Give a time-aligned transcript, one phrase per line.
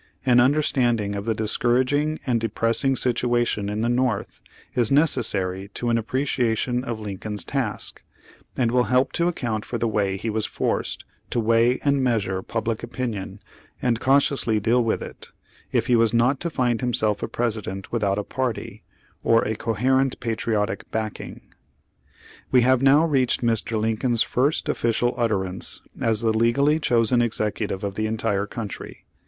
[0.25, 4.41] An understanding of the dis couraging and depressing situation in the North,
[4.73, 8.01] is necessary to an appreciation of Lincoln's task,
[8.57, 12.41] and will help to account for the way he was forced to weigh and measure
[12.41, 13.41] public opinion,
[13.79, 15.27] and cau tiously deal with it,
[15.71, 18.81] if he was not to find himself a President without a party,
[19.23, 21.41] or a coherent patri otic backing.
[22.49, 23.79] We have now reached Mr.
[23.79, 29.05] Lincoln's first official utterance as the legally chosen executive of the entire country.